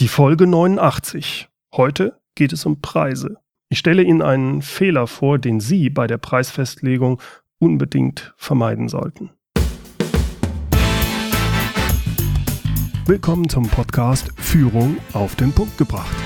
Die 0.00 0.08
Folge 0.08 0.46
89. 0.46 1.50
Heute 1.76 2.18
geht 2.34 2.54
es 2.54 2.64
um 2.64 2.80
Preise. 2.80 3.36
Ich 3.68 3.78
stelle 3.78 4.02
Ihnen 4.02 4.22
einen 4.22 4.62
Fehler 4.62 5.06
vor, 5.06 5.38
den 5.38 5.60
Sie 5.60 5.90
bei 5.90 6.06
der 6.06 6.16
Preisfestlegung 6.16 7.20
unbedingt 7.58 8.32
vermeiden 8.38 8.88
sollten. 8.88 9.28
Willkommen 13.04 13.50
zum 13.50 13.68
Podcast 13.68 14.30
Führung 14.38 14.96
auf 15.12 15.36
den 15.36 15.52
Punkt 15.52 15.76
gebracht. 15.76 16.16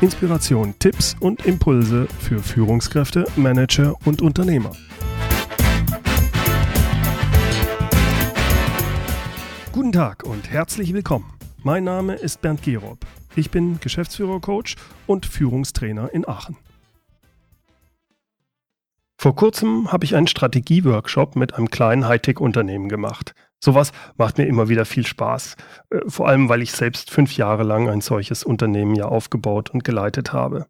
Inspiration, 0.00 0.76
Tipps 0.78 1.16
und 1.18 1.44
Impulse 1.44 2.06
für 2.20 2.38
Führungskräfte, 2.38 3.26
Manager 3.34 3.96
und 4.04 4.22
Unternehmer. 4.22 4.70
Guten 9.72 9.92
Tag 9.92 10.24
und 10.24 10.50
herzlich 10.50 10.92
willkommen. 10.92 11.32
Mein 11.62 11.84
Name 11.84 12.16
ist 12.16 12.42
Bernd 12.42 12.64
Gerob. 12.64 13.06
Ich 13.36 13.52
bin 13.52 13.78
Geschäftsführer-Coach 13.78 14.74
und 15.06 15.26
Führungstrainer 15.26 16.12
in 16.12 16.26
Aachen. 16.26 16.56
Vor 19.16 19.36
kurzem 19.36 19.92
habe 19.92 20.04
ich 20.04 20.16
einen 20.16 20.26
Strategieworkshop 20.26 21.36
mit 21.36 21.54
einem 21.54 21.70
kleinen 21.70 22.08
Hightech-Unternehmen 22.08 22.88
gemacht. 22.88 23.32
Sowas 23.62 23.92
macht 24.16 24.38
mir 24.38 24.46
immer 24.46 24.68
wieder 24.68 24.84
viel 24.84 25.06
Spaß. 25.06 25.56
Äh, 25.90 26.00
vor 26.08 26.26
allem, 26.26 26.48
weil 26.48 26.62
ich 26.62 26.72
selbst 26.72 27.12
fünf 27.12 27.36
Jahre 27.36 27.62
lang 27.62 27.88
ein 27.88 28.00
solches 28.00 28.42
Unternehmen 28.42 28.96
ja 28.96 29.04
aufgebaut 29.04 29.70
und 29.70 29.84
geleitet 29.84 30.32
habe. 30.32 30.66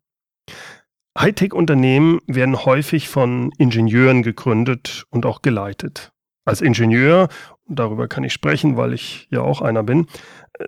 Hightech-Unternehmen 1.18 2.20
werden 2.26 2.66
häufig 2.66 3.08
von 3.08 3.50
Ingenieuren 3.56 4.22
gegründet 4.22 5.06
und 5.08 5.24
auch 5.24 5.40
geleitet. 5.40 6.12
Als 6.44 6.60
Ingenieur 6.60 7.28
darüber 7.70 8.08
kann 8.08 8.24
ich 8.24 8.32
sprechen, 8.32 8.76
weil 8.76 8.92
ich 8.92 9.28
ja 9.30 9.40
auch 9.40 9.62
einer 9.62 9.82
bin, 9.82 10.06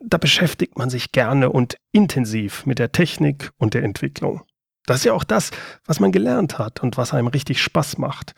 da 0.03 0.19
beschäftigt 0.19 0.79
man 0.79 0.91
sich 0.91 1.13
gerne 1.13 1.51
und 1.51 1.77
intensiv 1.93 2.65
mit 2.67 2.79
der 2.79 2.93
Technik 2.93 3.53
und 3.59 3.75
der 3.75 3.83
Entwicklung. 3.83 4.43
Das 4.87 4.99
ist 4.99 5.05
ja 5.05 5.13
auch 5.13 5.25
das, 5.25 5.51
was 5.85 6.01
man 6.01 6.13
gelernt 6.13 6.59
hat 6.59 6.83
und 6.83 6.97
was 6.97 7.13
einem 7.13 7.29
richtig 7.29 7.63
Spaß 7.63 7.99
macht. 7.99 8.35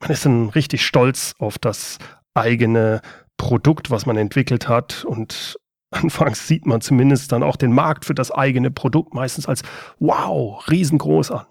Man 0.00 0.10
ist 0.10 0.24
dann 0.24 0.48
richtig 0.48 0.86
stolz 0.86 1.34
auf 1.38 1.58
das 1.58 1.98
eigene 2.34 3.02
Produkt, 3.36 3.90
was 3.90 4.06
man 4.06 4.16
entwickelt 4.16 4.68
hat 4.68 5.04
und 5.04 5.58
anfangs 5.90 6.46
sieht 6.46 6.66
man 6.66 6.80
zumindest 6.80 7.32
dann 7.32 7.42
auch 7.42 7.56
den 7.56 7.72
Markt 7.72 8.04
für 8.04 8.14
das 8.14 8.30
eigene 8.30 8.70
Produkt 8.70 9.14
meistens 9.14 9.46
als 9.46 9.62
wow, 9.98 10.66
riesengroß 10.68 11.32
an. 11.32 11.46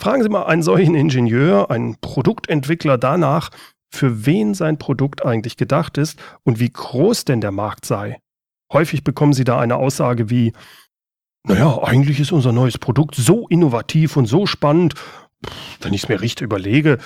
Fragen 0.00 0.22
Sie 0.22 0.28
mal 0.28 0.44
einen 0.44 0.62
solchen 0.62 0.94
Ingenieur, 0.94 1.72
einen 1.72 1.96
Produktentwickler 2.00 2.98
danach, 2.98 3.50
für 3.90 4.26
wen 4.26 4.54
sein 4.54 4.78
Produkt 4.78 5.24
eigentlich 5.24 5.56
gedacht 5.56 5.98
ist 5.98 6.18
und 6.44 6.60
wie 6.60 6.70
groß 6.70 7.24
denn 7.24 7.40
der 7.40 7.52
Markt 7.52 7.84
sei. 7.84 8.18
Häufig 8.72 9.02
bekommen 9.02 9.32
Sie 9.32 9.44
da 9.44 9.58
eine 9.58 9.76
Aussage 9.76 10.30
wie, 10.30 10.52
naja, 11.44 11.82
eigentlich 11.82 12.20
ist 12.20 12.32
unser 12.32 12.52
neues 12.52 12.78
Produkt 12.78 13.14
so 13.14 13.48
innovativ 13.48 14.16
und 14.16 14.26
so 14.26 14.46
spannend, 14.46 14.94
wenn 15.80 15.94
ich 15.94 16.04
es 16.04 16.08
mir 16.08 16.20
richtig 16.20 16.44
überlege, 16.44 16.98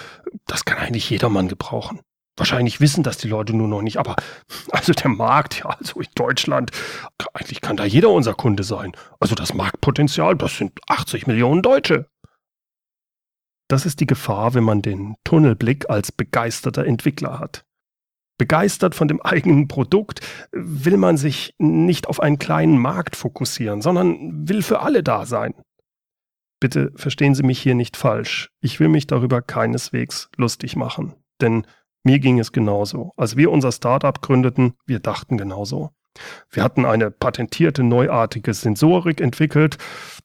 das 0.47 0.65
kann 0.65 0.79
eigentlich 0.79 1.09
jedermann 1.11 1.49
gebrauchen. 1.49 2.01
Wahrscheinlich 2.37 2.81
wissen 2.81 3.03
das 3.03 3.19
die 3.19 3.29
Leute 3.29 3.55
nur 3.55 3.69
noch 3.69 3.83
nicht, 3.83 3.99
aber 3.99 4.17
also 4.71 4.93
der 4.93 5.11
Markt, 5.11 5.61
ja, 5.61 5.67
also 5.67 6.01
in 6.01 6.09
Deutschland, 6.15 6.71
eigentlich 7.35 7.61
kann 7.61 7.77
da 7.77 7.85
jeder 7.85 8.11
unser 8.11 8.35
Kunde 8.35 8.65
sein. 8.65 8.93
Also 9.21 9.35
das 9.35 9.55
Marktpotenzial, 9.55 10.37
das 10.37 10.57
sind 10.57 10.73
80 10.89 11.27
Millionen 11.27 11.63
Deutsche. 11.63 12.09
Das 13.69 13.87
ist 13.87 14.01
die 14.01 14.07
Gefahr, 14.07 14.55
wenn 14.55 14.65
man 14.65 14.83
den 14.83 15.15
Tunnelblick 15.25 15.89
als 15.89 16.13
begeisterter 16.13 16.85
Entwickler 16.85 17.39
hat. 17.39 17.65
Begeistert 18.39 18.95
von 18.95 19.09
dem 19.09 19.21
eigenen 19.25 19.69
Produkt 19.69 20.21
will 20.53 20.97
man 20.97 21.17
sich 21.17 21.55
nicht 21.59 22.09
auf 22.09 22.21
einen 22.21 22.39
kleinen 22.39 22.79
Markt 22.79 23.17
fokussieren, 23.17 23.83
sondern 23.83 24.49
will 24.49 24.63
für 24.63 24.81
alle 24.81 25.03
da 25.03 25.27
sein. 25.27 25.55
Bitte 26.61 26.93
verstehen 26.95 27.35
Sie 27.35 27.43
mich 27.43 27.61
hier 27.61 27.75
nicht 27.75 27.97
falsch. 27.97 28.51
Ich 28.61 28.79
will 28.79 28.89
mich 28.89 29.09
darüber 29.09 29.43
keineswegs 29.43 30.31
lustig 30.37 30.77
machen. 30.77 31.15
Denn 31.41 31.67
mir 32.05 32.21
ging 32.21 32.39
es 32.39 32.53
genauso. 32.53 33.13
Als 33.17 33.37
wir 33.37 33.51
unser 33.51 33.73
Startup 33.73 34.21
gründeten, 34.21 34.75
wir 34.87 35.01
dachten 35.01 35.39
genauso. 35.39 35.91
Wir 36.51 36.63
hatten 36.63 36.85
eine 36.85 37.11
patentierte 37.11 37.83
neuartige 37.83 38.53
Sensorik 38.55 39.21
entwickelt 39.21 39.79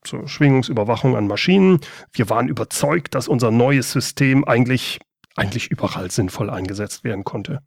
zur 0.03 0.28
Schwingungsüberwachung 0.28 1.16
an 1.16 1.28
Maschinen. 1.28 1.80
Wir 2.12 2.30
waren 2.30 2.50
überzeugt, 2.50 3.16
dass 3.16 3.28
unser 3.28 3.52
neues 3.52 3.92
System 3.92 4.46
eigentlich, 4.46 5.00
eigentlich 5.36 5.68
überall 5.72 6.12
sinnvoll 6.12 6.50
eingesetzt 6.50 7.03
werden 7.03 7.24
konnte. 7.24 7.62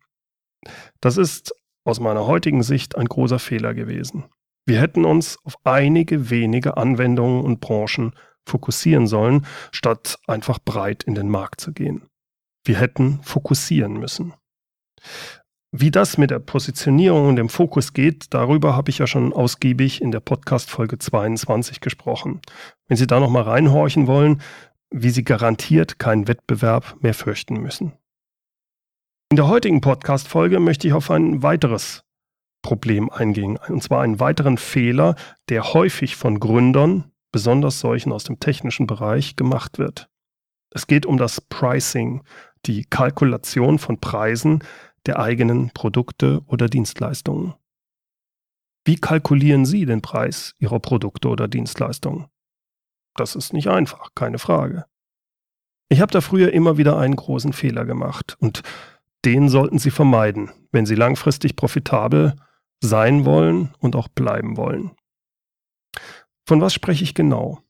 Das 1.01 1.17
ist 1.17 1.55
aus 1.85 2.01
meiner 2.01 2.27
heutigen 2.27 2.63
Sicht 2.63 2.97
ein 2.97 3.07
großer 3.07 3.39
Fehler 3.39 3.75
gewesen. 3.75 4.25
Wir 4.67 4.81
hätten 4.81 5.05
uns 5.05 5.39
auf 5.45 5.57
einige 5.65 6.31
wenige 6.31 6.77
Anwendungen 6.77 7.43
und 7.43 7.61
Branchen 7.61 8.13
fokussieren 8.47 9.07
sollen, 9.07 9.47
statt 9.73 10.19
einfach 10.27 10.59
breit 10.59 11.03
in 11.05 11.15
den 11.15 11.29
Markt 11.29 11.61
zu 11.61 11.73
gehen. 11.73 12.09
Wir 12.65 12.79
hätten 12.79 13.23
fokussieren 13.23 13.95
müssen. 13.95 14.35
Wie 15.73 15.93
das 15.93 16.19
mit 16.19 16.33
der 16.33 16.41
Positionierung 16.41 17.29
und 17.29 17.37
dem 17.37 17.49
Fokus 17.49 17.93
geht, 17.93 18.35
darüber 18.35 18.75
habe 18.75 18.91
ich 18.91 18.99
ja 18.99 19.07
schon 19.07 19.33
ausgiebig 19.33 20.03
in 20.03 20.11
der 20.11 20.19
Podcast-Folge 20.19 20.99
22 20.99 21.81
gesprochen. 21.81 22.41
Wenn 22.89 22.97
Sie 22.97 23.07
da 23.07 23.21
nochmal 23.21 23.45
reinhorchen 23.45 24.09
wollen, 24.09 24.43
wie 24.91 25.11
Sie 25.11 25.23
garantiert 25.23 26.01
keinen 26.01 26.27
Wettbewerb 26.27 26.97
mehr 27.01 27.15
fürchten 27.15 27.55
müssen. 27.55 27.93
In 29.31 29.37
der 29.37 29.47
heutigen 29.47 29.81
Podcast-Folge 29.81 30.59
möchte 30.59 30.89
ich 30.89 30.93
auf 30.93 31.09
ein 31.09 31.45
weiteres 31.45 32.03
Problem 32.63 33.09
eingehen, 33.09 33.57
und 33.69 33.81
zwar 33.81 34.03
einen 34.03 34.19
weiteren 34.19 34.59
Fehler, 34.59 35.15
der 35.51 35.73
häufig 35.73 36.17
von 36.17 36.41
Gründern, 36.41 37.13
besonders 37.31 37.79
solchen 37.79 38.11
aus 38.11 38.25
dem 38.25 38.41
technischen 38.41 38.89
Bereich, 38.89 39.37
gemacht 39.37 39.79
wird. 39.79 40.11
Es 40.75 40.89
geht 40.89 41.07
um 41.07 41.17
das 41.17 41.41
Pricing, 41.41 42.25
die 42.67 42.85
Kalkulation 42.85 43.79
von 43.79 43.99
Preisen, 43.99 44.65
der 45.07 45.19
eigenen 45.19 45.71
Produkte 45.71 46.43
oder 46.47 46.69
Dienstleistungen. 46.69 47.55
Wie 48.85 48.97
kalkulieren 48.97 49.67
Sie 49.67 49.87
den 49.87 50.03
Preis 50.03 50.55
Ihrer 50.59 50.81
Produkte 50.81 51.29
oder 51.29 51.49
Dienstleistungen? 51.49 52.29
Das 53.15 53.35
ist 53.35 53.53
nicht 53.53 53.69
einfach, 53.69 54.11
keine 54.15 54.39
Frage. 54.39 54.87
Ich 55.89 56.01
habe 56.01 56.13
da 56.13 56.21
früher 56.21 56.53
immer 56.53 56.79
wieder 56.79 56.99
einen 56.99 57.17
großen 57.17 57.53
Fehler 57.53 57.85
gemacht 57.85 58.37
und 58.41 58.63
den 59.25 59.49
sollten 59.49 59.79
Sie 59.79 59.91
vermeiden, 59.91 60.51
wenn 60.73 60.87
Sie 60.87 60.95
langfristig 60.95 61.57
profitabel 61.57 62.37
sein 62.81 63.25
wollen 63.25 63.75
und 63.79 63.97
auch 63.97 64.09
bleiben 64.09 64.57
wollen. 64.57 64.93
Von 66.47 66.61
was 66.61 66.73
spreche 66.73 67.05
ich 67.05 67.15
genau? 67.15 67.61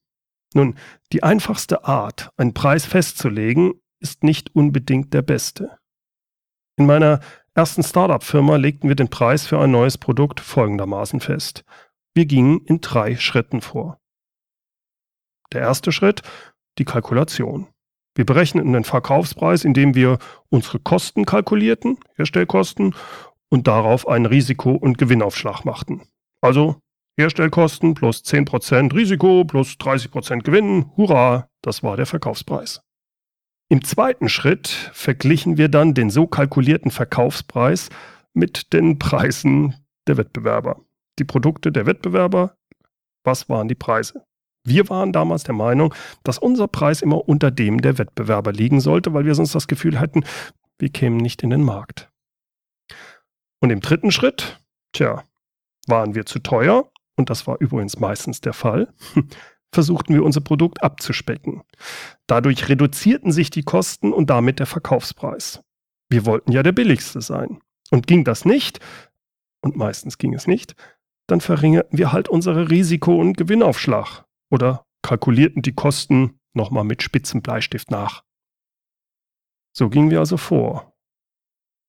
Nun, 0.55 0.77
die 1.12 1.23
einfachste 1.23 1.85
Art, 1.85 2.31
einen 2.37 2.55
Preis 2.55 2.85
festzulegen, 2.85 3.75
ist 4.01 4.23
nicht 4.23 4.55
unbedingt 4.55 5.12
der 5.12 5.23
beste. 5.23 5.80
In 6.81 6.87
meiner 6.87 7.21
ersten 7.53 7.83
Startup-Firma 7.83 8.57
legten 8.57 8.89
wir 8.89 8.97
den 8.97 9.11
Preis 9.11 9.47
für 9.47 9.61
ein 9.61 9.71
neues 9.71 9.99
Produkt 9.99 10.41
folgendermaßen 10.41 11.21
fest. 11.21 11.63
Wir 12.15 12.25
gingen 12.25 12.65
in 12.65 12.81
drei 12.81 13.17
Schritten 13.17 13.61
vor. 13.61 14.01
Der 15.53 15.61
erste 15.61 15.93
Schritt, 15.93 16.23
die 16.79 16.87
Kalkulation. 16.87 17.67
Wir 18.15 18.25
berechneten 18.25 18.73
den 18.73 18.85
Verkaufspreis, 18.85 19.65
indem 19.65 19.95
wir 19.95 20.17
unsere 20.49 20.79
Kosten 20.79 21.27
kalkulierten, 21.27 21.99
Herstellkosten, 22.15 22.95
und 23.51 23.67
darauf 23.67 24.09
einen 24.09 24.25
Risiko- 24.25 24.73
und 24.77 24.97
Gewinnaufschlag 24.97 25.67
machten. 25.67 26.09
Also 26.41 26.81
Herstellkosten 27.19 27.93
plus 27.93 28.25
10% 28.25 28.95
Risiko 28.95 29.45
plus 29.45 29.75
30% 29.75 30.45
Gewinn, 30.45 30.91
hurra, 30.97 31.47
das 31.61 31.83
war 31.83 31.99
der 31.99 32.07
Verkaufspreis. 32.07 32.81
Im 33.72 33.84
zweiten 33.84 34.28
Schritt 34.28 34.66
verglichen 34.92 35.56
wir 35.56 35.69
dann 35.69 35.94
den 35.94 36.10
so 36.10 36.26
kalkulierten 36.26 36.91
Verkaufspreis 36.91 37.88
mit 38.34 38.72
den 38.72 38.98
Preisen 38.98 39.76
der 40.08 40.17
Wettbewerber. 40.17 40.81
Die 41.20 41.25
Produkte 41.25 41.70
der 41.70 41.87
Wettbewerber, 41.87 42.56
was 43.22 43.49
waren 43.49 43.69
die 43.69 43.76
Preise? 43.76 44.26
Wir 44.64 44.88
waren 44.88 45.12
damals 45.12 45.44
der 45.44 45.55
Meinung, 45.55 45.94
dass 46.25 46.37
unser 46.37 46.67
Preis 46.67 47.00
immer 47.00 47.28
unter 47.28 47.52
dem 47.52 47.81
der 47.81 47.96
Wettbewerber 47.96 48.52
liegen 48.52 48.81
sollte, 48.81 49.14
weil 49.14 49.25
wir 49.25 49.37
sonst 49.37 49.55
das 49.55 49.69
Gefühl 49.69 50.00
hätten, 50.00 50.25
wir 50.81 50.88
kämen 50.88 51.19
nicht 51.19 51.44
in 51.44 51.50
den 51.50 51.62
Markt. 51.62 52.11
Und 53.61 53.70
im 53.70 53.78
dritten 53.78 54.11
Schritt, 54.11 54.61
tja, 54.93 55.23
waren 55.87 56.16
wir 56.16 56.26
zu 56.26 56.40
teuer, 56.40 56.90
und 57.14 57.31
das 57.31 57.46
war 57.46 57.61
übrigens 57.61 58.00
meistens 58.00 58.40
der 58.40 58.52
Fall, 58.52 58.93
versuchten 59.72 60.14
wir 60.14 60.25
unser 60.25 60.40
Produkt 60.40 60.82
abzuspecken. 60.82 61.62
Dadurch 62.26 62.69
reduzierten 62.69 63.32
sich 63.32 63.50
die 63.50 63.62
Kosten 63.62 64.12
und 64.12 64.31
damit 64.31 64.58
der 64.58 64.67
Verkaufspreis. 64.67 65.62
Wir 66.08 66.26
wollten 66.26 66.52
ja 66.52 66.62
der 66.62 66.72
billigste 66.72 67.20
sein. 67.20 67.61
Und 67.90 68.06
ging 68.06 68.25
das 68.25 68.44
nicht, 68.44 68.81
und 69.62 69.76
meistens 69.76 70.19
ging 70.19 70.34
es 70.34 70.46
nicht, 70.46 70.75
dann 71.28 71.40
verringerten 71.40 71.99
wir 71.99 72.12
halt 72.12 72.28
unsere 72.28 72.70
Risiko- 72.70 73.20
und 73.20 73.37
Gewinnaufschlag 73.37 74.25
oder 74.50 74.84
kalkulierten 75.02 75.62
die 75.62 75.75
Kosten 75.75 76.40
nochmal 76.55 76.84
mit 76.84 77.02
spitzem 77.02 77.43
Bleistift 77.43 77.90
nach. 77.90 78.25
So 79.76 79.88
gingen 79.88 80.11
wir 80.11 80.19
also 80.19 80.37
vor. 80.37 80.93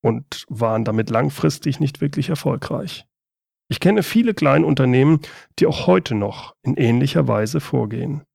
und 0.04 0.46
waren 0.50 0.84
damit 0.84 1.10
langfristig 1.10 1.80
nicht 1.80 2.02
wirklich 2.02 2.30
erfolgreich. 2.30 3.08
Ich 3.72 3.80
kenne 3.80 4.04
viele 4.04 4.34
Kleinunternehmen, 4.34 5.22
die 5.58 5.66
auch 5.66 5.88
heute 5.88 6.14
noch 6.14 6.58
in 6.62 6.76
ähnlicher 6.76 7.30
Weise 7.30 7.62
vorgehen. 7.62 8.26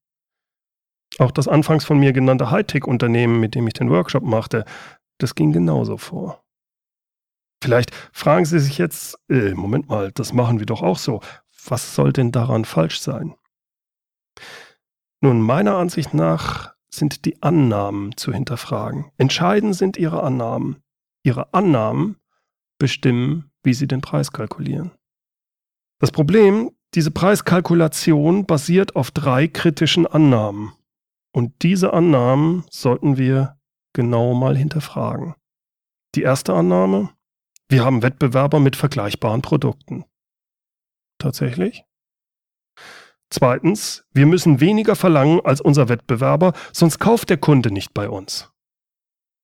Auch 1.18 1.30
das 1.30 1.46
anfangs 1.46 1.84
von 1.84 1.98
mir 1.98 2.14
genannte 2.14 2.50
Hightech-Unternehmen, 2.50 3.38
mit 3.38 3.54
dem 3.54 3.66
ich 3.66 3.74
den 3.74 3.90
Workshop 3.90 4.22
machte, 4.22 4.64
das 5.18 5.34
ging 5.34 5.52
genauso 5.52 5.98
vor. 5.98 6.42
Vielleicht 7.62 7.94
fragen 8.14 8.46
Sie 8.46 8.58
sich 8.58 8.78
jetzt, 8.78 9.18
äh, 9.28 9.52
Moment 9.52 9.90
mal, 9.90 10.10
das 10.10 10.32
machen 10.32 10.58
wir 10.58 10.64
doch 10.64 10.80
auch 10.80 10.96
so. 10.96 11.20
Was 11.66 11.94
soll 11.94 12.14
denn 12.14 12.32
daran 12.32 12.64
falsch 12.64 13.00
sein? 13.00 13.34
Nun, 15.20 15.42
meiner 15.42 15.76
Ansicht 15.76 16.14
nach 16.14 16.72
sind 16.88 17.26
die 17.26 17.42
Annahmen 17.42 18.16
zu 18.16 18.32
hinterfragen. 18.32 19.12
Entscheidend 19.18 19.76
sind 19.76 19.98
Ihre 19.98 20.22
Annahmen. 20.22 20.82
Ihre 21.24 21.52
Annahmen 21.52 22.16
bestimmen, 22.78 23.50
wie 23.62 23.74
Sie 23.74 23.86
den 23.86 24.00
Preis 24.00 24.32
kalkulieren. 24.32 24.92
Das 25.98 26.12
Problem, 26.12 26.70
diese 26.94 27.10
Preiskalkulation 27.10 28.46
basiert 28.46 28.96
auf 28.96 29.10
drei 29.10 29.48
kritischen 29.48 30.06
Annahmen. 30.06 30.72
Und 31.32 31.62
diese 31.62 31.92
Annahmen 31.92 32.64
sollten 32.70 33.18
wir 33.18 33.58
genau 33.92 34.34
mal 34.34 34.56
hinterfragen. 34.56 35.34
Die 36.14 36.22
erste 36.22 36.54
Annahme, 36.54 37.10
wir 37.68 37.84
haben 37.84 38.02
Wettbewerber 38.02 38.60
mit 38.60 38.76
vergleichbaren 38.76 39.42
Produkten. 39.42 40.04
Tatsächlich? 41.18 41.84
Zweitens, 43.30 44.06
wir 44.12 44.26
müssen 44.26 44.60
weniger 44.60 44.96
verlangen 44.96 45.40
als 45.44 45.60
unser 45.60 45.88
Wettbewerber, 45.88 46.52
sonst 46.72 46.98
kauft 46.98 47.28
der 47.28 47.38
Kunde 47.38 47.70
nicht 47.70 47.92
bei 47.92 48.08
uns. 48.08 48.50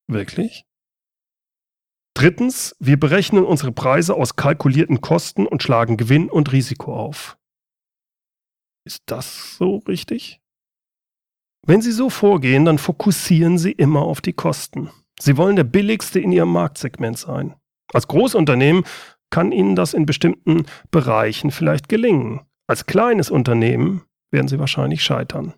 Wirklich? 0.07 0.65
Drittens, 2.15 2.77
wir 2.79 3.01
berechnen 3.01 3.45
unsere 3.45 3.73
Preise 3.73 4.15
aus 4.15 4.37
kalkulierten 4.37 5.01
Kosten 5.01 5.47
und 5.47 5.63
schlagen 5.63 5.97
Gewinn 5.97 6.31
und 6.31 6.53
Risiko 6.53 6.95
auf. 6.95 7.39
Ist 8.85 9.03
das 9.07 9.57
so 9.57 9.77
richtig? 9.79 10.41
Wenn 11.67 11.81
Sie 11.81 11.93
so 11.93 12.11
vorgehen, 12.11 12.65
dann 12.65 12.79
fokussieren 12.79 13.57
Sie 13.57 13.73
immer 13.73 14.03
auf 14.03 14.21
die 14.21 14.33
Kosten. 14.33 14.91
Sie 15.21 15.37
wollen 15.37 15.57
der 15.57 15.65
billigste 15.65 16.19
in 16.19 16.33
Ihrem 16.33 16.51
Marktsegment 16.51 17.17
sein. 17.17 17.55
Als 17.93 18.09
Großunternehmen 18.09 18.85
kann 19.31 19.53
Ihnen 19.53 19.77
das 19.77 19.95
in 19.95 20.05
bestimmten 20.05 20.67
Bereichen 20.91 21.51
vielleicht 21.51 21.89
gelingen. 21.89 22.41
Als 22.67 22.87
kleines 22.87 23.31
Unternehmen 23.31 24.03
werden 24.33 24.49
Sie 24.49 24.59
wahrscheinlich 24.59 25.05
scheitern. 25.05 25.55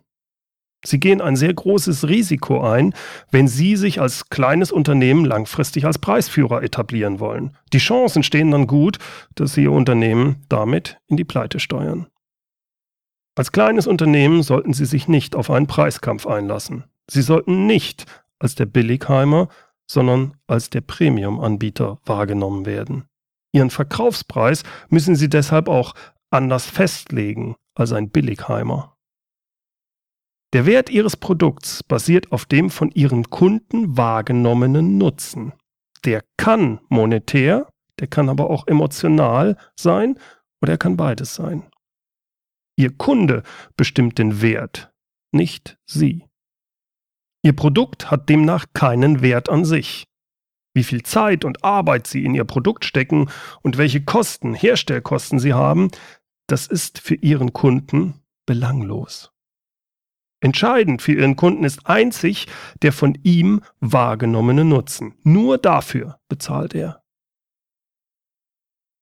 Sie 0.85 0.99
gehen 0.99 1.21
ein 1.21 1.35
sehr 1.35 1.53
großes 1.53 2.07
Risiko 2.07 2.61
ein, 2.61 2.93
wenn 3.31 3.47
Sie 3.47 3.75
sich 3.75 3.99
als 3.99 4.29
kleines 4.29 4.71
Unternehmen 4.71 5.25
langfristig 5.25 5.85
als 5.85 5.99
Preisführer 5.99 6.63
etablieren 6.63 7.19
wollen. 7.19 7.57
Die 7.73 7.79
Chancen 7.79 8.23
stehen 8.23 8.51
dann 8.51 8.67
gut, 8.67 8.99
dass 9.33 9.53
Sie 9.53 9.63
Ihr 9.63 9.71
Unternehmen 9.71 10.45
damit 10.47 10.97
in 11.07 11.17
die 11.17 11.23
Pleite 11.23 11.59
steuern. 11.59 12.07
Als 13.35 13.51
kleines 13.51 13.87
Unternehmen 13.87 14.43
sollten 14.43 14.73
Sie 14.73 14.85
sich 14.85 15.07
nicht 15.07 15.35
auf 15.35 15.49
einen 15.51 15.67
Preiskampf 15.67 16.25
einlassen. 16.25 16.85
Sie 17.09 17.21
sollten 17.21 17.65
nicht 17.65 18.05
als 18.39 18.55
der 18.55 18.65
Billigheimer, 18.65 19.49
sondern 19.87 20.37
als 20.47 20.69
der 20.69 20.81
Premium-Anbieter 20.81 21.99
wahrgenommen 22.05 22.65
werden. 22.65 23.05
Ihren 23.51 23.69
Verkaufspreis 23.69 24.63
müssen 24.89 25.15
Sie 25.15 25.29
deshalb 25.29 25.67
auch 25.67 25.93
anders 26.29 26.65
festlegen 26.65 27.55
als 27.75 27.91
ein 27.91 28.09
Billigheimer. 28.09 28.94
Der 30.53 30.65
Wert 30.65 30.89
Ihres 30.89 31.17
Produkts 31.17 31.83
basiert 31.83 32.31
auf 32.31 32.45
dem 32.45 32.69
von 32.69 32.91
Ihren 32.91 33.29
Kunden 33.29 33.97
wahrgenommenen 33.97 34.97
Nutzen. 34.97 35.53
Der 36.05 36.23
kann 36.37 36.79
monetär, 36.89 37.67
der 37.99 38.07
kann 38.07 38.29
aber 38.29 38.49
auch 38.49 38.67
emotional 38.67 39.57
sein 39.79 40.19
oder 40.61 40.73
er 40.73 40.77
kann 40.77 40.97
beides 40.97 41.35
sein. 41.35 41.69
Ihr 42.77 42.95
Kunde 42.95 43.43
bestimmt 43.77 44.17
den 44.17 44.41
Wert, 44.41 44.91
nicht 45.31 45.77
Sie. 45.85 46.25
Ihr 47.43 47.55
Produkt 47.55 48.11
hat 48.11 48.27
demnach 48.27 48.65
keinen 48.73 49.21
Wert 49.21 49.49
an 49.49 49.65
sich. 49.65 50.05
Wie 50.73 50.83
viel 50.83 51.03
Zeit 51.03 51.45
und 51.45 51.63
Arbeit 51.63 52.07
Sie 52.07 52.25
in 52.25 52.35
Ihr 52.35 52.43
Produkt 52.43 52.83
stecken 52.83 53.29
und 53.61 53.77
welche 53.77 54.03
Kosten, 54.03 54.53
Herstellkosten 54.53 55.39
Sie 55.39 55.53
haben, 55.53 55.89
das 56.47 56.67
ist 56.67 56.99
für 56.99 57.15
Ihren 57.15 57.53
Kunden 57.53 58.21
belanglos. 58.45 59.31
Entscheidend 60.45 61.01
für 61.01 61.13
Ihren 61.13 61.35
Kunden 61.35 61.63
ist 61.63 61.87
einzig 61.87 62.45
der 62.83 62.93
von 62.93 63.17
ihm 63.23 63.61
wahrgenommene 63.79 64.63
Nutzen. 64.63 65.15
Nur 65.23 65.57
dafür 65.57 66.19
bezahlt 66.29 66.75
er. 66.75 67.01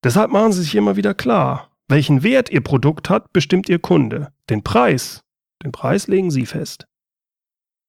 Deshalb 0.06 0.32
machen 0.32 0.54
Sie 0.54 0.62
sich 0.62 0.74
immer 0.76 0.96
wieder 0.96 1.14
klar, 1.14 1.70
welchen 1.90 2.24
Wert 2.24 2.50
Ihr 2.50 2.62
Produkt 2.62 3.10
hat, 3.10 3.34
bestimmt 3.34 3.68
Ihr 3.68 3.80
Kunde. 3.80 4.32
Den 4.50 4.64
Preis, 4.64 5.20
den 5.62 5.74
Preis 5.74 6.08
legen 6.08 6.32
Sie 6.32 6.46
fest. 6.46 6.88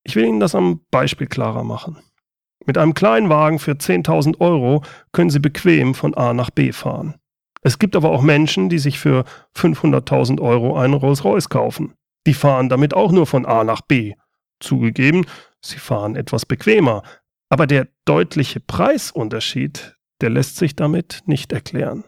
Ich 0.03 0.17
will 0.17 0.25
Ihnen 0.25 0.41
das 0.41 0.57
am 0.57 0.81
Beispiel 0.91 1.29
klarer 1.29 1.63
machen. 1.63 1.99
Mit 2.67 2.77
einem 2.77 2.95
Kleinwagen 2.95 3.61
für 3.61 3.75
10.000 3.75 4.41
Euro 4.41 4.83
können 5.13 5.31
Sie 5.31 5.39
bequem 5.39 5.95
von 5.95 6.15
A 6.15 6.35
nach 6.35 6.51
B 6.51 6.73
fahren. 6.73 7.15
Es 7.63 7.79
gibt 7.79 7.95
aber 7.95 8.11
auch 8.11 8.23
Menschen, 8.23 8.69
die 8.69 8.81
sich 8.81 8.99
für 8.99 9.25
500.000 9.57 10.41
Euro 10.41 10.77
einen 10.77 10.95
Rolls-Royce 10.95 11.51
kaufen. 11.51 11.95
Die 12.27 12.35
fahren 12.35 12.69
damit 12.69 12.95
auch 12.95 13.13
nur 13.13 13.27
von 13.27 13.47
A 13.47 13.65
nach 13.65 13.81
B. 13.83 14.15
Zugegeben, 14.61 15.27
sie 15.61 15.79
fahren 15.79 16.17
etwas 16.17 16.47
bequemer. 16.47 17.03
Aber 17.51 17.67
der 17.67 17.89
deutliche 18.05 18.61
Preisunterschied, 18.61 19.97
der 20.21 20.31
lässt 20.31 20.57
sich 20.57 20.75
damit 20.75 21.23
nicht 21.27 21.53
erklären. 21.53 22.05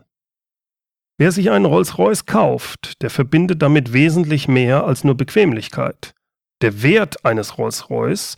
Wer 1.18 1.32
sich 1.32 1.50
einen 1.50 1.64
Rolls-Royce 1.64 2.26
kauft, 2.26 3.02
der 3.02 3.10
verbindet 3.10 3.62
damit 3.62 3.92
wesentlich 3.92 4.48
mehr 4.48 4.84
als 4.84 5.02
nur 5.02 5.16
Bequemlichkeit. 5.16 6.14
Der 6.62 6.82
Wert 6.82 7.24
eines 7.24 7.58
Rolls-Royce, 7.58 8.36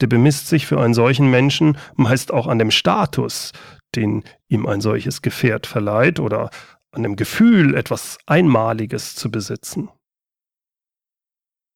der 0.00 0.06
bemisst 0.06 0.48
sich 0.48 0.66
für 0.66 0.80
einen 0.80 0.94
solchen 0.94 1.30
Menschen 1.30 1.76
meist 1.94 2.32
auch 2.32 2.46
an 2.46 2.58
dem 2.58 2.70
Status, 2.70 3.52
den 3.94 4.24
ihm 4.48 4.66
ein 4.66 4.80
solches 4.80 5.22
Gefährt 5.22 5.66
verleiht 5.66 6.18
oder 6.18 6.50
an 6.92 7.02
dem 7.02 7.16
Gefühl, 7.16 7.74
etwas 7.74 8.18
Einmaliges 8.26 9.14
zu 9.14 9.30
besitzen. 9.30 9.90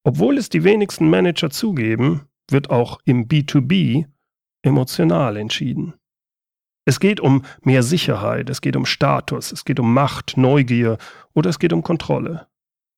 Obwohl 0.09 0.39
es 0.39 0.49
die 0.49 0.65
wenigsten 0.65 1.11
Manager 1.11 1.51
zugeben, 1.51 2.23
wird 2.51 2.71
auch 2.71 2.99
im 3.05 3.29
B2B 3.29 4.07
emotional 4.63 5.37
entschieden. 5.37 5.93
Es 6.87 6.99
geht 6.99 7.21
um 7.21 7.45
mehr 7.61 7.83
Sicherheit, 7.83 8.49
es 8.49 8.63
geht 8.63 8.75
um 8.75 8.87
Status, 8.87 9.53
es 9.53 9.67
geht 9.67 9.79
um 9.79 9.93
Macht, 9.93 10.39
Neugier 10.39 10.97
oder 11.35 11.51
es 11.51 11.59
geht 11.59 11.75
um 11.75 11.83
Kontrolle. 11.83 12.47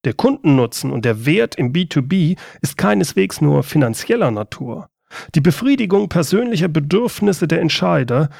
Der 0.04 0.14
Kundennutzen 0.14 0.92
und 0.92 1.04
der 1.04 1.26
Wert 1.26 1.56
im 1.56 1.72
B2B 1.72 2.38
ist 2.60 2.78
keineswegs 2.78 3.40
nur 3.40 3.64
finanzieller 3.64 4.30
Natur. 4.30 4.88
Die 5.34 5.40
Befriedigung 5.40 6.08
persönlicher 6.08 6.68
Bedürfnisse 6.68 7.48
der 7.48 7.60
Entscheider 7.60 8.30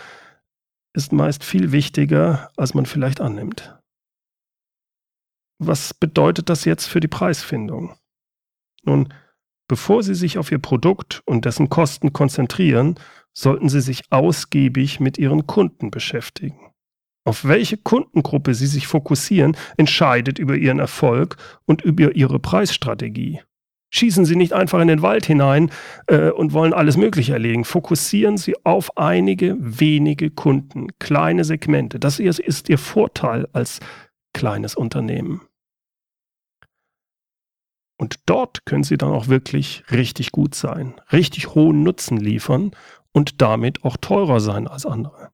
ist 0.93 1.13
meist 1.13 1.43
viel 1.43 1.73
wichtiger, 1.73 2.53
als 2.57 2.75
man 2.75 2.87
vielleicht 2.87 3.21
annimmt. 3.21 3.77
Was 5.59 5.93
bedeutet 5.93 6.49
das 6.49 6.65
jetzt 6.65 6.87
für 6.87 7.01
die 7.01 7.09
Preisfindung? 7.09 7.97
Nun, 8.83 9.13
bevor 9.69 10.03
Sie 10.03 10.15
sich 10.15 10.39
auf 10.39 10.51
Ihr 10.51 10.59
Produkt 10.59 11.23
und 11.27 11.45
dessen 11.45 11.69
Kosten 11.69 12.13
konzentrieren, 12.13 12.97
sollten 13.33 13.69
Sie 13.69 13.81
sich 13.81 14.03
ausgiebig 14.11 15.01
mit 15.01 15.19
Ihren 15.19 15.47
Kunden 15.47 15.91
beschäftigen. 15.91 16.59
Auf 17.25 17.45
welche 17.45 17.77
Kundengruppe 17.77 18.55
Sie 18.55 18.67
sich 18.67 18.87
fokussieren, 18.87 19.57
entscheidet 19.77 20.39
über 20.39 20.57
Ihren 20.57 20.79
Erfolg 20.79 21.37
und 21.67 21.83
über 21.83 22.15
Ihre 22.15 22.39
Preisstrategie. 22.39 23.41
Schießen 23.93 24.25
Sie 24.25 24.37
nicht 24.37 24.53
einfach 24.53 24.81
in 24.81 24.89
den 24.89 25.03
Wald 25.03 25.27
hinein 25.27 25.71
äh, 26.07 26.31
und 26.31 26.53
wollen 26.53 26.73
alles 26.73 26.97
Mögliche 26.97 27.33
erlegen. 27.33 27.65
Fokussieren 27.65 28.37
Sie 28.37 28.55
auf 28.65 28.97
einige 28.97 29.57
wenige 29.59 30.31
Kunden, 30.31 30.89
kleine 30.99 31.45
Segmente. 31.45 31.99
Das 31.99 32.21
ist 32.21 32.69
Ihr 32.69 32.79
Vorteil 32.79 33.49
als 33.53 33.81
kleines 34.33 34.77
Unternehmen. 34.77 35.43
Und 38.01 38.21
dort 38.25 38.65
können 38.65 38.83
Sie 38.83 38.97
dann 38.97 39.13
auch 39.13 39.29
wirklich 39.29 39.85
richtig 39.91 40.33
gut 40.33 40.55
sein, 40.55 40.95
richtig 41.13 41.55
hohen 41.55 41.83
Nutzen 41.83 42.17
liefern 42.17 42.71
und 43.13 43.43
damit 43.43 43.85
auch 43.85 43.99
teurer 43.99 44.41
sein 44.41 44.67
als 44.67 44.87
andere. 44.87 45.29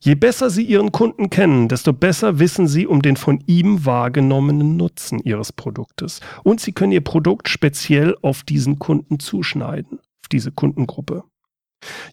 Je 0.00 0.14
besser 0.14 0.48
Sie 0.48 0.62
Ihren 0.62 0.90
Kunden 0.90 1.28
kennen, 1.28 1.68
desto 1.68 1.92
besser 1.92 2.38
wissen 2.38 2.66
Sie 2.66 2.86
um 2.86 3.02
den 3.02 3.16
von 3.16 3.44
ihm 3.46 3.84
wahrgenommenen 3.84 4.78
Nutzen 4.78 5.18
Ihres 5.18 5.52
Produktes. 5.52 6.20
Und 6.44 6.62
Sie 6.62 6.72
können 6.72 6.92
Ihr 6.92 7.04
Produkt 7.04 7.50
speziell 7.50 8.16
auf 8.22 8.42
diesen 8.42 8.78
Kunden 8.78 9.20
zuschneiden, 9.20 9.98
auf 9.98 10.28
diese 10.32 10.50
Kundengruppe. 10.50 11.24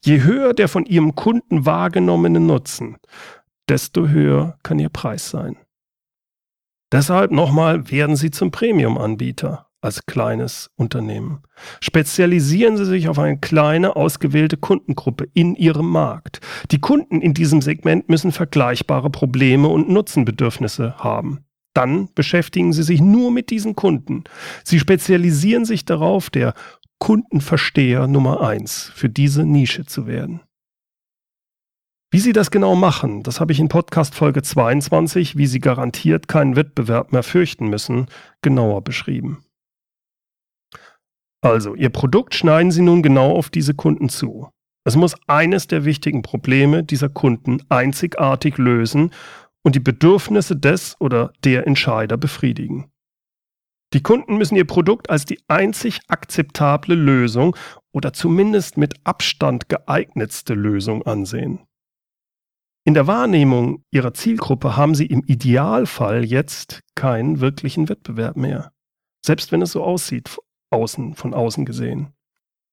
Je 0.04 0.24
höher 0.24 0.54
der 0.54 0.68
von 0.68 0.86
Ihrem 0.86 1.16
Kunden 1.16 1.66
wahrgenommene 1.66 2.42
Nutzen, 2.42 2.98
desto 3.70 4.10
höher 4.10 4.58
kann 4.62 4.78
Ihr 4.78 4.90
Preis 4.90 5.30
sein. 5.30 5.56
Deshalb 6.96 7.32
nochmal 7.32 7.92
werden 7.92 8.16
Sie 8.16 8.32
zum 8.32 8.52
Premium-Anbieter. 8.52 9.68
als 9.82 10.06
kleines 10.06 10.72
Unternehmen. 10.78 11.42
Spezialisieren 11.82 12.78
Sie 12.78 12.86
sich 12.86 13.10
auf 13.10 13.20
eine 13.20 13.38
kleine, 13.38 13.98
ausgewählte 13.98 14.56
Kundengruppe 14.56 15.28
in 15.34 15.56
Ihrem 15.56 15.90
Markt. 15.90 16.40
Die 16.72 16.80
Kunden 16.80 17.22
in 17.22 17.34
diesem 17.34 17.62
Segment 17.62 18.08
müssen 18.08 18.32
vergleichbare 18.32 19.10
Probleme 19.10 19.68
und 19.68 19.90
Nutzenbedürfnisse 19.90 20.96
haben. 20.98 21.46
Dann 21.74 22.10
beschäftigen 22.16 22.72
Sie 22.72 22.82
sich 22.82 23.02
nur 23.02 23.30
mit 23.30 23.50
diesen 23.50 23.76
Kunden. 23.76 24.24
Sie 24.64 24.80
spezialisieren 24.80 25.66
sich 25.66 25.84
darauf, 25.84 26.30
der 26.30 26.54
Kundenversteher 27.00 28.08
Nummer 28.08 28.42
eins 28.42 28.90
für 28.96 29.10
diese 29.10 29.46
Nische 29.46 29.86
zu 29.86 30.08
werden. 30.08 30.40
Wie 32.12 32.20
Sie 32.20 32.34
das 32.34 32.52
genau 32.52 32.76
machen, 32.76 33.24
das 33.24 33.40
habe 33.40 33.52
ich 33.52 33.60
in 33.60 33.68
Podcast 33.68 34.16
Folge 34.16 34.42
22, 34.42 35.38
wie 35.38 35.48
Sie 35.48 35.60
garantiert 35.60 36.28
keinen 36.28 36.56
Wettbewerb 36.56 37.12
mehr 37.12 37.24
fürchten 37.24 37.68
müssen, 37.68 38.08
genauer 38.42 38.84
beschrieben. 38.84 39.44
Also, 41.42 41.76
Ihr 41.76 41.90
Produkt 41.90 42.34
schneiden 42.34 42.72
Sie 42.72 42.82
nun 42.82 43.04
genau 43.04 43.32
auf 43.32 43.50
diese 43.50 43.74
Kunden 43.74 44.10
zu. 44.10 44.50
Es 44.88 44.96
muss 44.96 45.16
eines 45.28 45.68
der 45.68 45.84
wichtigen 45.84 46.22
Probleme 46.22 46.84
dieser 46.84 47.10
Kunden 47.10 47.60
einzigartig 47.70 48.58
lösen 48.58 49.12
und 49.64 49.76
die 49.76 49.80
Bedürfnisse 49.80 50.56
des 50.56 50.96
oder 51.00 51.34
der 51.44 51.66
Entscheider 51.66 52.18
befriedigen. 52.18 52.92
Die 53.94 54.04
Kunden 54.04 54.38
müssen 54.38 54.56
ihr 54.56 54.68
Produkt 54.68 55.10
als 55.10 55.26
die 55.26 55.40
einzig 55.48 56.02
akzeptable 56.08 56.96
Lösung 56.96 57.56
oder 57.94 58.14
zumindest 58.14 58.78
mit 58.78 58.94
Abstand 59.06 59.70
geeignetste 59.70 60.54
Lösung 60.54 61.04
ansehen. 61.04 61.62
In 62.88 62.94
der 62.94 63.08
Wahrnehmung 63.08 63.84
ihrer 63.90 64.14
Zielgruppe 64.14 64.78
haben 64.78 64.94
sie 64.94 65.08
im 65.08 65.24
Idealfall 65.26 66.24
jetzt 66.24 66.84
keinen 66.94 67.40
wirklichen 67.40 67.90
Wettbewerb 67.90 68.38
mehr. 68.38 68.74
Selbst 69.26 69.52
wenn 69.52 69.64
es 69.64 69.72
so 69.72 69.84
aussieht, 69.84 70.38
außen, 70.70 71.16
von 71.16 71.34
außen 71.34 71.66
gesehen. 71.66 72.14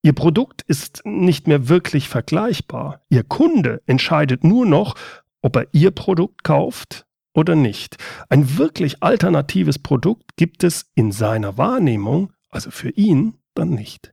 Ihr 0.02 0.12
Produkt 0.12 0.62
ist 0.68 1.00
nicht 1.06 1.46
mehr 1.48 1.70
wirklich 1.70 2.10
vergleichbar. 2.10 3.06
Ihr 3.08 3.24
Kunde 3.24 3.80
entscheidet 3.86 4.44
nur 4.44 4.66
noch, 4.66 4.96
ob 5.40 5.56
er 5.56 5.68
Ihr 5.72 5.92
Produkt 5.92 6.44
kauft 6.44 7.06
oder 7.32 7.54
nicht. 7.54 7.96
Ein 8.28 8.58
wirklich 8.58 9.02
alternatives 9.02 9.78
Produkt 9.78 10.36
gibt 10.36 10.62
es 10.62 10.90
in 10.94 11.10
seiner 11.12 11.56
Wahrnehmung, 11.56 12.34
also 12.50 12.70
für 12.70 12.90
ihn, 12.90 13.38
dann 13.54 13.70
nicht. 13.70 14.12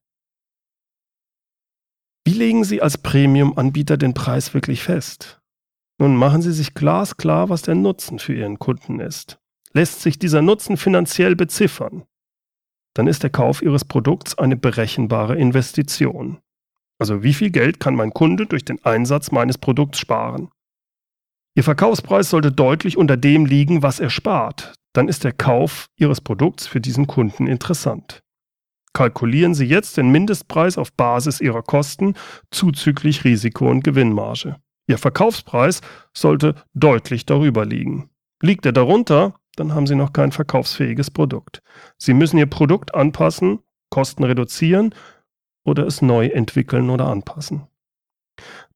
Wie 2.23 2.33
legen 2.33 2.63
Sie 2.63 2.81
als 2.81 2.97
Premium-Anbieter 2.97 3.97
den 3.97 4.13
Preis 4.13 4.53
wirklich 4.53 4.81
fest? 4.81 5.38
Nun 5.99 6.15
machen 6.15 6.41
Sie 6.41 6.53
sich 6.53 6.73
glasklar, 6.73 7.49
was 7.49 7.61
der 7.61 7.75
Nutzen 7.75 8.19
für 8.19 8.33
Ihren 8.33 8.57
Kunden 8.57 8.99
ist. 8.99 9.37
Lässt 9.73 10.01
sich 10.01 10.17
dieser 10.17 10.41
Nutzen 10.41 10.77
finanziell 10.77 11.35
beziffern, 11.35 12.05
dann 12.99 13.07
ist 13.07 13.23
der 13.23 13.29
Kauf 13.29 13.61
Ihres 13.61 13.85
Produkts 13.85 14.37
eine 14.37 14.57
berechenbare 14.57 15.37
Investition. 15.37 16.39
Also 16.97 17.23
wie 17.23 17.33
viel 17.33 17.49
Geld 17.49 17.79
kann 17.79 17.95
mein 17.95 18.13
Kunde 18.13 18.45
durch 18.45 18.65
den 18.65 18.83
Einsatz 18.83 19.31
meines 19.31 19.57
Produkts 19.57 19.99
sparen? 19.99 20.49
Ihr 21.55 21.63
Verkaufspreis 21.63 22.29
sollte 22.29 22.51
deutlich 22.51 22.97
unter 22.97 23.15
dem 23.15 23.45
liegen, 23.45 23.83
was 23.83 23.99
er 23.99 24.09
spart. 24.09 24.73
Dann 24.93 25.07
ist 25.07 25.23
der 25.23 25.33
Kauf 25.33 25.87
Ihres 25.95 26.19
Produkts 26.19 26.67
für 26.67 26.81
diesen 26.81 27.07
Kunden 27.07 27.47
interessant. 27.47 28.19
Kalkulieren 28.91 29.53
Sie 29.53 29.65
jetzt 29.65 29.97
den 29.97 30.09
Mindestpreis 30.09 30.77
auf 30.77 30.91
Basis 30.91 31.39
Ihrer 31.41 31.61
Kosten 31.61 32.15
zuzüglich 32.51 33.23
Risiko 33.23 33.69
und 33.69 33.83
Gewinnmarge. 33.83 34.57
Ihr 34.89 34.97
Verkaufspreis 34.97 35.81
sollte 36.17 36.55
deutlich 36.73 37.27
darüber 37.27 37.63
liegen. 37.63 38.09
Liegt 38.41 38.65
er 38.65 38.71
darunter, 38.71 39.35
dann 39.55 39.75
haben 39.75 39.85
Sie 39.85 39.93
noch 39.93 40.13
kein 40.13 40.31
verkaufsfähiges 40.31 41.11
Produkt. 41.11 41.61
Sie 41.99 42.15
müssen 42.15 42.39
Ihr 42.39 42.47
Produkt 42.47 42.95
anpassen, 42.95 43.59
Kosten 43.91 44.23
reduzieren 44.23 44.95
oder 45.63 45.85
es 45.85 46.01
neu 46.01 46.25
entwickeln 46.25 46.89
oder 46.89 47.07
anpassen. 47.07 47.67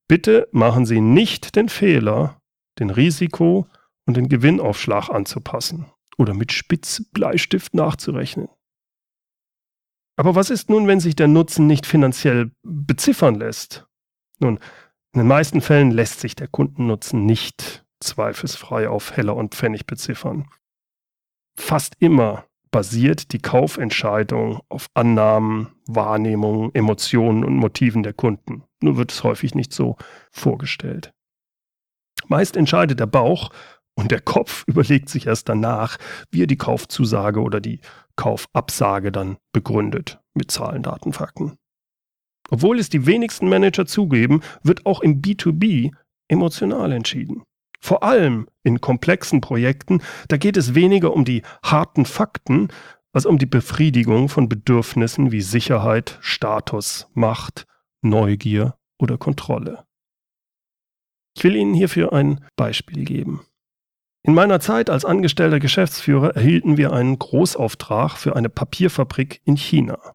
Bitte 0.08 0.48
machen 0.52 0.86
Sie 0.86 1.02
nicht 1.02 1.56
den 1.56 1.68
Fehler, 1.68 2.40
den 2.80 2.92
Risiko- 2.92 3.66
und 4.06 4.16
den 4.16 4.30
Gewinnaufschlag 4.30 5.10
anzupassen 5.10 5.88
oder 6.20 6.36
mit 6.36 6.52
Spitzbleistift 6.52 7.74
nachzurechnen. 7.74 8.50
Aber 10.16 10.36
was 10.36 10.52
ist 10.52 10.70
nun, 10.70 10.86
wenn 10.86 11.00
sich 11.00 11.16
der 11.16 11.28
Nutzen 11.28 11.66
nicht 11.66 11.88
finanziell 11.88 12.52
beziffern 12.62 13.34
lässt? 13.34 13.88
Nun, 14.40 14.60
in 15.14 15.20
den 15.20 15.28
meisten 15.28 15.62
Fällen 15.62 15.92
lässt 15.92 16.20
sich 16.20 16.36
der 16.36 16.48
Kundennutzen 16.48 17.26
nicht 17.26 17.86
zweifelsfrei 18.00 18.90
auf 18.90 19.16
Heller 19.16 19.36
und 19.36 19.54
Pfennig 19.54 19.86
beziffern. 19.86 20.50
Fast 21.56 21.96
immer 22.00 22.46
basiert 22.72 23.32
die 23.32 23.40
Kaufentscheidung 23.40 24.62
auf 24.70 24.88
Annahmen, 24.96 25.70
Wahrnehmungen, 25.86 26.74
Emotionen 26.74 27.46
und 27.46 27.56
Motiven 27.56 28.02
der 28.02 28.14
Kunden. 28.14 28.64
Nur 28.82 28.98
wird 28.98 29.12
es 29.12 29.24
häufig 29.24 29.54
nicht 29.54 29.72
so 29.72 29.98
vorgestellt. 30.32 31.14
Meist 32.28 32.58
entscheidet 32.58 33.00
der 33.00 33.06
Bauch 33.06 33.52
und 33.96 34.10
der 34.10 34.22
Kopf 34.22 34.64
überlegt 34.68 35.10
sich 35.10 35.28
erst 35.28 35.48
danach, 35.48 35.98
wie 36.32 36.44
er 36.44 36.48
die 36.48 36.58
Kaufzusage 36.58 37.42
oder 37.42 37.62
die 37.62 37.82
Kaufabsage 38.16 39.12
dann 39.12 39.38
begründet 39.54 40.20
mit 40.34 40.50
Zahlen, 40.50 40.82
Daten, 40.82 41.14
Fakten. 41.14 41.58
Obwohl 42.54 42.78
es 42.78 42.88
die 42.88 43.08
wenigsten 43.08 43.50
Manager 43.50 43.88
zugeben, 43.88 44.42
wird 44.62 44.86
auch 44.86 45.02
im 45.02 45.24
B2B 45.24 45.92
emotional 46.28 46.92
entschieden. 46.92 47.42
Vor 47.82 48.04
allem 48.04 48.48
in 48.62 48.80
komplexen 48.80 49.42
Projekten, 49.42 50.04
da 50.28 50.38
geht 50.38 50.56
es 50.56 50.76
weniger 50.76 51.14
um 51.14 51.26
die 51.26 51.42
harten 51.64 52.06
Fakten, 52.06 52.68
als 53.12 53.26
um 53.26 53.40
die 53.40 53.48
Befriedigung 53.48 54.30
von 54.30 54.50
Bedürfnissen 54.50 55.32
wie 55.32 55.42
Sicherheit, 55.42 56.20
Status, 56.22 57.08
Macht, 57.16 57.66
Neugier 58.04 58.76
oder 59.00 59.18
Kontrolle. 59.18 59.86
Ich 61.36 61.44
will 61.44 61.56
Ihnen 61.56 61.74
hierfür 61.74 62.14
ein 62.14 62.46
Beispiel 62.56 63.04
geben. 63.04 63.42
In 64.22 64.36
meiner 64.36 64.60
Zeit 64.60 64.92
als 64.92 65.06
angestellter 65.06 65.60
Geschäftsführer 65.60 66.36
erhielten 66.36 66.78
wir 66.78 66.94
einen 66.94 67.18
Großauftrag 67.18 68.12
für 68.12 68.36
eine 68.36 68.50
Papierfabrik 68.50 69.42
in 69.44 69.58
China. 69.58 70.14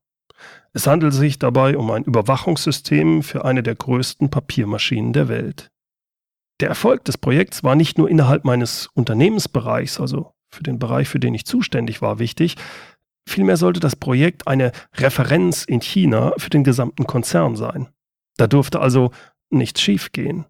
Es 0.73 0.87
handelt 0.87 1.15
sich 1.15 1.39
dabei 1.39 1.77
um 1.77 1.91
ein 1.91 2.05
Überwachungssystem 2.05 3.23
für 3.23 3.45
eine 3.45 3.63
der 3.63 3.75
größten 3.75 4.31
Papiermaschinen 4.31 5.13
der 5.13 5.29
Welt. 5.29 5.71
Der 6.61 6.69
Erfolg 6.69 7.05
des 7.05 7.19
Projekts 7.19 7.63
war 7.63 7.75
nicht 7.75 7.99
nur 7.99 8.11
innerhalb 8.11 8.45
meines 8.45 8.89
Unternehmensbereichs, 8.95 10.01
also 10.01 10.33
für 10.51 10.63
den 10.63 10.79
Bereich, 10.79 11.09
für 11.09 11.21
den 11.21 11.35
ich 11.35 11.47
zuständig 11.47 12.03
war, 12.03 12.19
wichtig, 12.19 12.57
vielmehr 13.29 13.57
sollte 13.57 13.81
das 13.81 13.97
Projekt 13.97 14.49
eine 14.49 14.73
Referenz 14.95 15.65
in 15.65 15.81
China 15.81 16.33
für 16.37 16.51
den 16.51 16.65
gesamten 16.65 17.07
Konzern 17.07 17.57
sein. 17.57 17.89
Da 18.37 18.47
durfte 18.47 18.81
also 18.81 19.11
nichts 19.51 19.81
schiefgehen. 19.81 20.47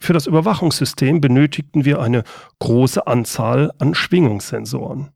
Für 0.00 0.12
das 0.12 0.26
Überwachungssystem 0.26 1.20
benötigten 1.20 1.84
wir 1.84 2.00
eine 2.00 2.24
große 2.58 3.06
Anzahl 3.06 3.72
an 3.78 3.94
Schwingungssensoren. 3.94 5.12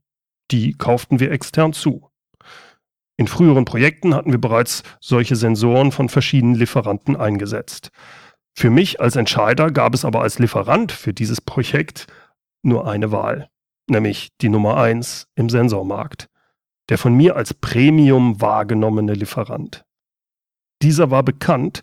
Die 0.50 0.72
kauften 0.72 1.20
wir 1.20 1.30
extern 1.32 1.72
zu. 1.72 2.09
In 3.20 3.28
früheren 3.28 3.66
Projekten 3.66 4.14
hatten 4.14 4.32
wir 4.32 4.40
bereits 4.40 4.82
solche 4.98 5.36
Sensoren 5.36 5.92
von 5.92 6.08
verschiedenen 6.08 6.54
Lieferanten 6.54 7.16
eingesetzt. 7.16 7.90
Für 8.54 8.70
mich 8.70 8.98
als 9.02 9.14
Entscheider 9.14 9.70
gab 9.70 9.92
es 9.92 10.06
aber 10.06 10.22
als 10.22 10.38
Lieferant 10.38 10.90
für 10.90 11.12
dieses 11.12 11.42
Projekt 11.42 12.06
nur 12.62 12.90
eine 12.90 13.12
Wahl, 13.12 13.50
nämlich 13.90 14.30
die 14.40 14.48
Nummer 14.48 14.78
1 14.78 15.26
im 15.34 15.50
Sensormarkt, 15.50 16.30
der 16.88 16.96
von 16.96 17.12
mir 17.12 17.36
als 17.36 17.52
Premium 17.52 18.40
wahrgenommene 18.40 19.12
Lieferant. 19.12 19.84
Dieser 20.80 21.10
war 21.10 21.22
bekannt 21.22 21.82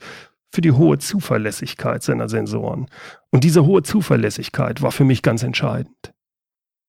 für 0.51 0.61
die 0.61 0.71
hohe 0.71 0.97
Zuverlässigkeit 0.97 2.01
seiner 2.01 2.29
Sensoren. 2.29 2.87
Und 3.29 3.43
diese 3.43 3.63
hohe 3.63 3.83
Zuverlässigkeit 3.83 4.81
war 4.81 4.91
für 4.91 5.05
mich 5.05 5.21
ganz 5.21 5.43
entscheidend. 5.43 6.15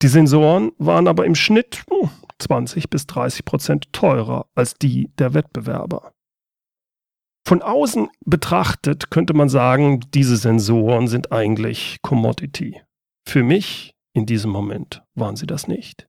Die 0.01 0.07
Sensoren 0.07 0.71
waren 0.79 1.07
aber 1.07 1.27
im 1.27 1.35
Schnitt 1.35 1.83
20 2.39 2.89
bis 2.89 3.05
30 3.07 3.45
Prozent 3.45 3.93
teurer 3.93 4.47
als 4.55 4.75
die 4.75 5.11
der 5.17 5.33
Wettbewerber. 5.33 6.13
Von 7.47 7.61
außen 7.61 8.09
betrachtet 8.25 9.09
könnte 9.09 9.33
man 9.33 9.49
sagen, 9.49 10.01
diese 10.13 10.37
Sensoren 10.37 11.07
sind 11.07 11.31
eigentlich 11.31 11.97
Commodity. 12.01 12.81
Für 13.27 13.43
mich 13.43 13.95
in 14.13 14.25
diesem 14.25 14.51
Moment 14.51 15.03
waren 15.15 15.35
sie 15.35 15.47
das 15.47 15.67
nicht. 15.67 16.07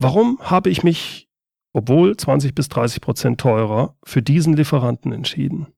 Warum 0.00 0.38
habe 0.40 0.70
ich 0.70 0.82
mich, 0.82 1.28
obwohl 1.72 2.16
20 2.16 2.54
bis 2.54 2.68
30 2.68 3.00
Prozent 3.00 3.40
teurer, 3.40 3.96
für 4.04 4.22
diesen 4.22 4.54
Lieferanten 4.54 5.12
entschieden? 5.12 5.68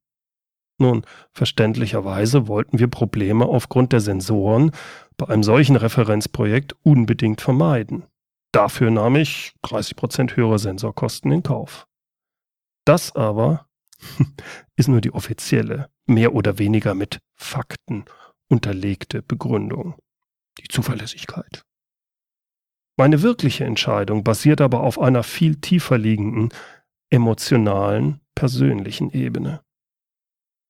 Nun, 0.78 1.02
verständlicherweise 1.32 2.48
wollten 2.48 2.78
wir 2.78 2.88
Probleme 2.88 3.46
aufgrund 3.46 3.92
der 3.92 4.00
Sensoren 4.00 4.72
bei 5.16 5.28
einem 5.28 5.42
solchen 5.42 5.76
Referenzprojekt 5.76 6.76
unbedingt 6.82 7.40
vermeiden. 7.40 8.04
Dafür 8.56 8.90
nahm 8.90 9.16
ich 9.16 9.52
30% 9.64 10.34
höhere 10.34 10.58
Sensorkosten 10.58 11.30
in 11.30 11.42
Kauf. 11.42 11.86
Das 12.86 13.14
aber 13.14 13.68
ist 14.76 14.88
nur 14.88 15.02
die 15.02 15.12
offizielle, 15.12 15.90
mehr 16.06 16.32
oder 16.32 16.58
weniger 16.58 16.94
mit 16.94 17.18
Fakten 17.34 18.06
unterlegte 18.48 19.20
Begründung. 19.20 19.96
Die 20.58 20.68
Zuverlässigkeit. 20.68 21.66
Meine 22.96 23.20
wirkliche 23.20 23.64
Entscheidung 23.64 24.24
basiert 24.24 24.62
aber 24.62 24.84
auf 24.84 24.98
einer 24.98 25.22
viel 25.22 25.56
tiefer 25.56 25.98
liegenden, 25.98 26.48
emotionalen, 27.10 28.22
persönlichen 28.34 29.10
Ebene. 29.10 29.60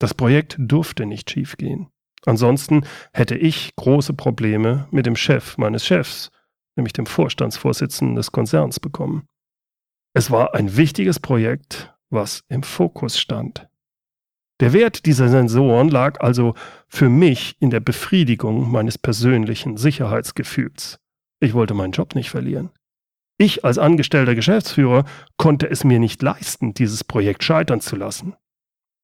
Das 0.00 0.12
Projekt 0.12 0.56
durfte 0.58 1.06
nicht 1.06 1.30
schiefgehen. 1.30 1.92
Ansonsten 2.24 2.84
hätte 3.12 3.36
ich 3.36 3.76
große 3.76 4.12
Probleme 4.12 4.88
mit 4.90 5.06
dem 5.06 5.14
Chef 5.14 5.56
meines 5.56 5.86
Chefs, 5.86 6.32
nämlich 6.76 6.92
dem 6.92 7.06
Vorstandsvorsitzenden 7.06 8.16
des 8.16 8.32
Konzerns, 8.32 8.78
bekommen. 8.80 9.26
Es 10.14 10.30
war 10.30 10.54
ein 10.54 10.76
wichtiges 10.76 11.20
Projekt, 11.20 11.94
was 12.10 12.44
im 12.48 12.62
Fokus 12.62 13.18
stand. 13.18 13.68
Der 14.60 14.72
Wert 14.72 15.04
dieser 15.04 15.28
Sensoren 15.28 15.90
lag 15.90 16.20
also 16.20 16.54
für 16.88 17.10
mich 17.10 17.56
in 17.60 17.68
der 17.70 17.80
Befriedigung 17.80 18.70
meines 18.70 18.96
persönlichen 18.96 19.76
Sicherheitsgefühls. 19.76 20.98
Ich 21.40 21.52
wollte 21.52 21.74
meinen 21.74 21.92
Job 21.92 22.14
nicht 22.14 22.30
verlieren. 22.30 22.70
Ich 23.38 23.66
als 23.66 23.76
angestellter 23.76 24.34
Geschäftsführer 24.34 25.04
konnte 25.36 25.68
es 25.68 25.84
mir 25.84 25.98
nicht 25.98 26.22
leisten, 26.22 26.72
dieses 26.72 27.04
Projekt 27.04 27.44
scheitern 27.44 27.82
zu 27.82 27.96
lassen. 27.96 28.34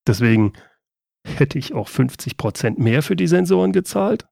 Deswegen 0.07 0.53
hätte 1.23 1.59
ich 1.59 1.73
auch 1.73 1.87
50 1.87 2.37
Prozent 2.37 2.79
mehr 2.79 3.03
für 3.03 3.15
die 3.15 3.27
Sensoren 3.27 3.71
gezahlt. 3.71 4.27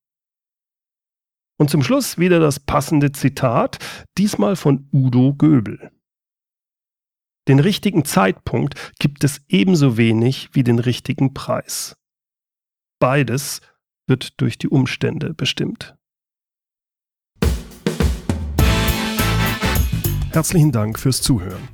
Und 1.58 1.68
zum 1.68 1.82
Schluss 1.82 2.16
wieder 2.16 2.40
das 2.40 2.58
passende 2.58 3.12
Zitat, 3.12 3.76
diesmal 4.16 4.56
von 4.56 4.88
Udo 4.92 5.34
Göbel. 5.34 5.90
Den 7.50 7.58
richtigen 7.58 8.04
Zeitpunkt 8.04 8.76
gibt 9.00 9.24
es 9.24 9.40
ebenso 9.48 9.96
wenig 9.96 10.50
wie 10.52 10.62
den 10.62 10.78
richtigen 10.78 11.34
Preis. 11.34 11.96
Beides 13.00 13.60
wird 14.06 14.40
durch 14.40 14.56
die 14.56 14.68
Umstände 14.68 15.34
bestimmt. 15.34 15.96
Herzlichen 20.30 20.70
Dank 20.70 20.96
fürs 20.96 21.22
Zuhören. 21.22 21.66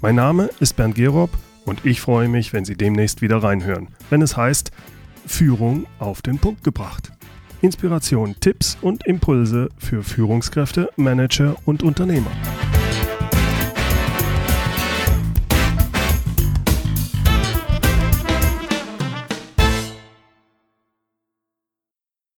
Mein 0.00 0.14
Name 0.14 0.50
ist 0.60 0.76
Bernd 0.76 0.94
Gerob 0.94 1.30
und 1.64 1.84
ich 1.84 2.00
freue 2.00 2.28
mich, 2.28 2.52
wenn 2.52 2.64
Sie 2.64 2.76
demnächst 2.76 3.20
wieder 3.20 3.38
reinhören, 3.38 3.88
wenn 4.10 4.22
es 4.22 4.36
heißt 4.36 4.70
Führung 5.26 5.88
auf 5.98 6.22
den 6.22 6.38
Punkt 6.38 6.62
gebracht. 6.62 7.10
Inspiration, 7.60 8.36
Tipps 8.38 8.78
und 8.80 9.04
Impulse 9.04 9.68
für 9.78 10.04
Führungskräfte, 10.04 10.90
Manager 10.94 11.56
und 11.64 11.82
Unternehmer. 11.82 12.30